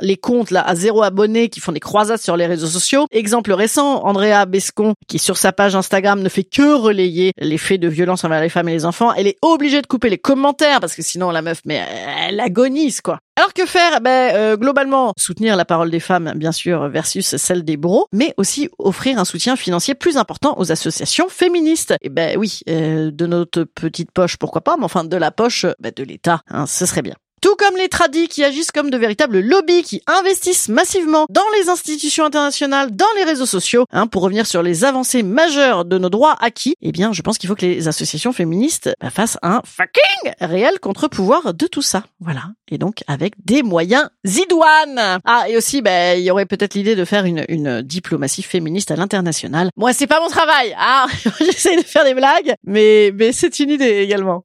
les 0.00 0.16
comptes 0.16 0.50
là 0.50 0.66
à 0.66 0.74
zéro 0.74 1.02
abonné 1.02 1.48
qui 1.48 1.60
font 1.60 1.72
des 1.72 1.80
croisades 1.80 2.20
sur 2.20 2.36
les 2.36 2.46
réseaux 2.46 2.66
sociaux. 2.66 3.06
Exemple 3.12 3.52
récent, 3.52 4.04
Andrea 4.04 4.44
Bescon, 4.46 4.94
qui 5.06 5.18
sur 5.18 5.36
sa 5.36 5.52
page 5.52 5.76
Instagram 5.76 6.20
ne 6.20 6.28
fait 6.28 6.44
que 6.44 6.74
relayer 6.74 7.32
les 7.38 7.58
faits 7.58 7.80
de 7.80 7.88
violence 7.88 8.24
envers 8.24 8.40
les 8.40 8.48
femmes 8.48 8.68
et 8.68 8.72
les 8.72 8.84
enfants. 8.84 9.12
Elle 9.14 9.28
est 9.28 9.38
obligée 9.42 9.80
de 9.80 9.86
couper 9.86 10.10
les 10.10 10.18
commentaires 10.18 10.80
parce 10.80 10.94
que 10.94 11.02
sinon 11.02 11.30
la 11.30 11.42
meuf, 11.42 11.60
mais 11.64 11.82
elle 12.28 12.40
agonise 12.40 13.00
quoi. 13.00 13.18
Alors 13.36 13.52
que 13.52 13.66
faire? 13.66 14.00
Ben 14.00 14.34
euh, 14.34 14.56
globalement 14.56 15.12
soutenir 15.18 15.56
la 15.56 15.66
parole 15.66 15.90
des 15.90 16.00
femmes, 16.00 16.32
bien 16.36 16.52
sûr, 16.52 16.88
versus 16.88 17.36
celle 17.36 17.64
des 17.64 17.76
bros, 17.76 18.06
mais 18.12 18.32
aussi 18.38 18.70
offrir 18.78 19.18
un 19.18 19.26
soutien 19.26 19.56
financier 19.56 19.94
plus 19.94 20.16
important 20.16 20.54
aux 20.58 20.72
associations 20.72 21.28
féministes. 21.28 21.94
Et 22.00 22.08
ben 22.08 22.38
oui, 22.38 22.60
euh, 22.70 23.10
de 23.10 23.26
notre 23.26 23.64
petite 23.64 24.10
poche, 24.10 24.38
pourquoi 24.38 24.62
pas, 24.62 24.76
mais 24.78 24.84
enfin 24.84 25.04
de 25.04 25.16
la 25.16 25.30
poche 25.30 25.66
ben, 25.80 25.92
de 25.94 26.02
l'État, 26.02 26.40
hein, 26.48 26.64
ce 26.66 26.86
serait 26.86 27.02
bien. 27.02 27.16
Tout 27.42 27.54
comme 27.56 27.76
les 27.76 27.88
tradis 27.88 28.28
qui 28.28 28.42
agissent 28.42 28.72
comme 28.72 28.90
de 28.90 28.96
véritables 28.96 29.40
lobbies, 29.40 29.82
qui 29.82 30.02
investissent 30.06 30.68
massivement 30.68 31.26
dans 31.28 31.42
les 31.58 31.68
institutions 31.68 32.24
internationales, 32.24 32.94
dans 32.96 33.04
les 33.16 33.24
réseaux 33.24 33.46
sociaux, 33.46 33.84
hein, 33.92 34.06
pour 34.06 34.22
revenir 34.22 34.46
sur 34.46 34.62
les 34.62 34.84
avancées 34.84 35.22
majeures 35.22 35.84
de 35.84 35.98
nos 35.98 36.08
droits 36.08 36.36
acquis, 36.40 36.74
eh 36.80 36.92
bien, 36.92 37.12
je 37.12 37.20
pense 37.20 37.36
qu'il 37.36 37.48
faut 37.48 37.54
que 37.54 37.66
les 37.66 37.88
associations 37.88 38.32
féministes 38.32 38.90
bah, 39.00 39.10
fassent 39.10 39.38
un 39.42 39.60
fucking 39.64 40.32
réel 40.40 40.80
contre-pouvoir 40.80 41.52
de 41.52 41.66
tout 41.66 41.82
ça. 41.82 42.04
Voilà. 42.20 42.42
Et 42.70 42.78
donc, 42.78 43.04
avec 43.06 43.34
des 43.44 43.62
moyens 43.62 44.08
idoines. 44.24 45.20
Ah, 45.24 45.44
et 45.48 45.56
aussi, 45.56 45.82
bah, 45.82 46.16
il 46.16 46.24
y 46.24 46.30
aurait 46.30 46.46
peut-être 46.46 46.74
l'idée 46.74 46.96
de 46.96 47.04
faire 47.04 47.26
une, 47.26 47.44
une 47.48 47.82
diplomatie 47.82 48.42
féministe 48.42 48.90
à 48.90 48.96
l'international. 48.96 49.68
Moi, 49.76 49.92
c'est 49.92 50.06
pas 50.06 50.20
mon 50.20 50.28
travail. 50.28 50.74
Ah, 50.78 51.06
j'essaie 51.40 51.76
de 51.76 51.82
faire 51.82 52.04
des 52.04 52.14
blagues, 52.14 52.54
mais, 52.64 53.12
mais 53.14 53.32
c'est 53.32 53.58
une 53.58 53.70
idée 53.70 53.98
également. 53.98 54.44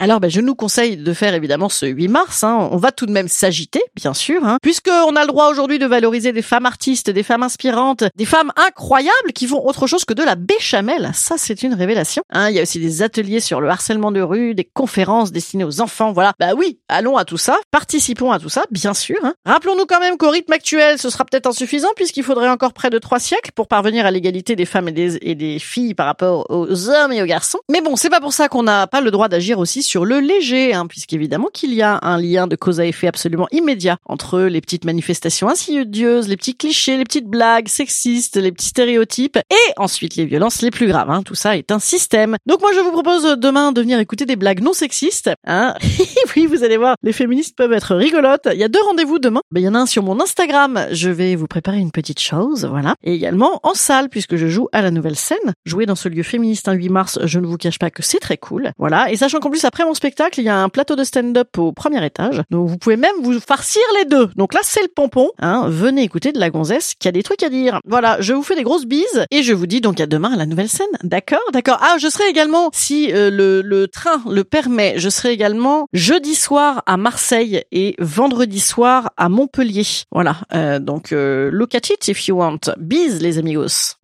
Alors, 0.00 0.20
ben, 0.20 0.30
je 0.30 0.40
nous 0.40 0.54
conseille 0.54 0.96
de 0.96 1.12
faire 1.12 1.34
évidemment 1.34 1.68
ce 1.68 1.84
8 1.84 2.06
mars. 2.06 2.44
Hein. 2.44 2.68
On 2.70 2.76
va 2.76 2.92
tout 2.92 3.04
de 3.04 3.10
même 3.10 3.26
s'agiter, 3.26 3.82
bien 3.96 4.14
sûr, 4.14 4.44
hein, 4.44 4.58
puisqu'on 4.62 5.16
a 5.16 5.22
le 5.22 5.26
droit 5.26 5.48
aujourd'hui 5.48 5.80
de 5.80 5.86
valoriser 5.86 6.32
des 6.32 6.42
femmes 6.42 6.66
artistes, 6.66 7.10
des 7.10 7.24
femmes 7.24 7.42
inspirantes, 7.42 8.04
des 8.14 8.24
femmes 8.24 8.52
incroyables 8.56 9.32
qui 9.34 9.48
font 9.48 9.66
autre 9.66 9.88
chose 9.88 10.04
que 10.04 10.14
de 10.14 10.22
la 10.22 10.36
béchamel. 10.36 11.10
Ça, 11.14 11.34
c'est 11.36 11.64
une 11.64 11.74
révélation. 11.74 12.22
Hein. 12.30 12.48
Il 12.50 12.54
y 12.54 12.60
a 12.60 12.62
aussi 12.62 12.78
des 12.78 13.02
ateliers 13.02 13.40
sur 13.40 13.60
le 13.60 13.68
harcèlement 13.68 14.12
de 14.12 14.20
rue, 14.20 14.54
des 14.54 14.62
conférences 14.62 15.32
destinées 15.32 15.64
aux 15.64 15.80
enfants. 15.80 16.12
Voilà. 16.12 16.32
Bah 16.38 16.54
oui, 16.56 16.78
allons 16.88 17.16
à 17.16 17.24
tout 17.24 17.36
ça, 17.36 17.58
participons 17.72 18.30
à 18.30 18.38
tout 18.38 18.48
ça, 18.48 18.66
bien 18.70 18.94
sûr. 18.94 19.18
Hein. 19.24 19.34
Rappelons-nous 19.46 19.86
quand 19.86 19.98
même 19.98 20.16
qu'au 20.16 20.30
rythme 20.30 20.52
actuel, 20.52 20.98
ce 20.98 21.10
sera 21.10 21.24
peut-être 21.24 21.48
insuffisant 21.48 21.88
puisqu'il 21.96 22.22
faudrait 22.22 22.48
encore 22.48 22.72
près 22.72 22.90
de 22.90 22.98
trois 22.98 23.18
siècles 23.18 23.50
pour 23.52 23.66
parvenir 23.66 24.06
à 24.06 24.12
l'égalité 24.12 24.54
des 24.54 24.64
femmes 24.64 24.88
et 24.88 24.92
des, 24.92 25.18
et 25.22 25.34
des 25.34 25.58
filles 25.58 25.94
par 25.94 26.06
rapport 26.06 26.46
aux 26.50 26.88
hommes 26.88 27.10
et 27.10 27.20
aux 27.20 27.26
garçons. 27.26 27.58
Mais 27.68 27.80
bon, 27.80 27.96
c'est 27.96 28.10
pas 28.10 28.20
pour 28.20 28.32
ça 28.32 28.48
qu'on 28.48 28.62
n'a 28.62 28.86
pas 28.86 29.00
le 29.00 29.10
droit 29.10 29.26
d'agir 29.26 29.58
aussi 29.58 29.82
sur 29.88 30.04
le 30.04 30.20
léger, 30.20 30.74
hein, 30.74 30.86
puisqu'évidemment 30.86 31.48
qu'il 31.52 31.72
y 31.72 31.80
a 31.80 31.98
un 32.02 32.20
lien 32.20 32.46
de 32.46 32.56
cause 32.56 32.78
à 32.78 32.84
effet 32.84 33.06
absolument 33.06 33.48
immédiat 33.52 33.96
entre 34.04 34.40
les 34.40 34.60
petites 34.60 34.84
manifestations 34.84 35.48
insidieuses, 35.48 36.28
les 36.28 36.36
petits 36.36 36.54
clichés, 36.54 36.98
les 36.98 37.04
petites 37.04 37.26
blagues 37.26 37.68
sexistes, 37.68 38.36
les 38.36 38.52
petits 38.52 38.68
stéréotypes, 38.68 39.38
et 39.38 39.72
ensuite 39.78 40.16
les 40.16 40.26
violences 40.26 40.60
les 40.60 40.70
plus 40.70 40.88
graves. 40.88 41.10
Hein. 41.10 41.22
Tout 41.22 41.34
ça 41.34 41.56
est 41.56 41.72
un 41.72 41.78
système. 41.78 42.36
Donc 42.44 42.60
moi 42.60 42.70
je 42.74 42.80
vous 42.80 42.92
propose 42.92 43.24
demain 43.38 43.72
de 43.72 43.80
venir 43.80 43.98
écouter 43.98 44.26
des 44.26 44.36
blagues 44.36 44.60
non 44.60 44.74
sexistes. 44.74 45.30
Hein. 45.46 45.74
oui, 46.36 46.46
vous 46.46 46.62
allez 46.64 46.76
voir, 46.76 46.96
les 47.02 47.14
féministes 47.14 47.56
peuvent 47.56 47.72
être 47.72 47.96
rigolotes. 47.96 48.48
Il 48.52 48.58
y 48.58 48.64
a 48.64 48.68
deux 48.68 48.82
rendez-vous 48.82 49.18
demain. 49.18 49.40
Ben, 49.50 49.60
il 49.60 49.64
y 49.64 49.68
en 49.68 49.74
a 49.74 49.78
un 49.78 49.86
sur 49.86 50.02
mon 50.02 50.20
Instagram. 50.20 50.86
Je 50.92 51.08
vais 51.08 51.34
vous 51.34 51.46
préparer 51.46 51.78
une 51.78 51.92
petite 51.92 52.20
chose, 52.20 52.66
voilà. 52.66 52.94
Et 53.02 53.14
également 53.14 53.60
en 53.62 53.72
salle, 53.72 54.10
puisque 54.10 54.36
je 54.36 54.48
joue 54.48 54.68
à 54.72 54.82
la 54.82 54.90
nouvelle 54.90 55.16
scène. 55.16 55.54
Jouer 55.64 55.86
dans 55.86 55.94
ce 55.94 56.10
lieu 56.10 56.22
féministe 56.22 56.68
un 56.68 56.74
8 56.74 56.88
mars, 56.90 57.18
je 57.24 57.40
ne 57.40 57.46
vous 57.46 57.56
cache 57.56 57.78
pas 57.78 57.90
que 57.90 58.02
c'est 58.02 58.20
très 58.20 58.36
cool. 58.36 58.72
Voilà. 58.76 59.10
Et 59.10 59.16
sachant 59.16 59.40
qu'en 59.40 59.48
plus 59.48 59.64
après 59.78 59.86
mon 59.86 59.94
spectacle, 59.94 60.40
il 60.40 60.42
y 60.42 60.48
a 60.48 60.60
un 60.60 60.68
plateau 60.68 60.96
de 60.96 61.04
stand-up 61.04 61.56
au 61.56 61.70
premier 61.70 62.04
étage. 62.04 62.42
Donc 62.50 62.68
vous 62.68 62.78
pouvez 62.78 62.96
même 62.96 63.14
vous 63.22 63.38
farcir 63.38 63.80
les 63.96 64.06
deux. 64.06 64.28
Donc 64.34 64.52
là, 64.52 64.58
c'est 64.64 64.82
le 64.82 64.88
pompon. 64.88 65.30
Hein. 65.38 65.66
Venez 65.68 66.02
écouter 66.02 66.32
de 66.32 66.40
la 66.40 66.50
gonzesse 66.50 66.94
qui 66.98 67.06
a 67.06 67.12
des 67.12 67.22
trucs 67.22 67.44
à 67.44 67.48
dire. 67.48 67.78
Voilà, 67.84 68.16
je 68.20 68.32
vous 68.32 68.42
fais 68.42 68.56
des 68.56 68.64
grosses 68.64 68.86
bises 68.86 69.24
et 69.30 69.44
je 69.44 69.52
vous 69.52 69.68
dis 69.68 69.80
donc 69.80 70.00
à 70.00 70.06
demain 70.06 70.32
à 70.32 70.36
la 70.36 70.46
nouvelle 70.46 70.68
scène. 70.68 70.88
D'accord? 71.04 71.38
D'accord. 71.52 71.78
Ah, 71.80 71.94
je 72.00 72.08
serai 72.08 72.28
également, 72.28 72.70
si 72.72 73.12
euh, 73.12 73.30
le, 73.30 73.62
le 73.62 73.86
train 73.86 74.20
le 74.28 74.42
permet, 74.42 74.94
je 74.96 75.10
serai 75.10 75.30
également 75.30 75.86
jeudi 75.92 76.34
soir 76.34 76.82
à 76.86 76.96
Marseille 76.96 77.62
et 77.70 77.94
vendredi 78.00 78.58
soir 78.58 79.12
à 79.16 79.28
Montpellier. 79.28 79.86
Voilà. 80.10 80.38
Euh, 80.56 80.80
donc, 80.80 81.12
euh, 81.12 81.50
look 81.52 81.76
at 81.76 81.88
it 81.88 82.08
if 82.08 82.26
you 82.26 82.36
want. 82.36 82.58
Bise 82.78 83.22
les 83.22 83.38
amigos. 83.38 83.94